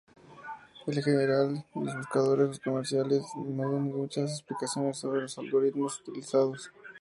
[0.87, 6.71] En general, los buscadores comerciales no dan muchas explicaciones sobre los algoritmos utilizados.